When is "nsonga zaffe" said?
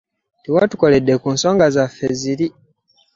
1.35-2.05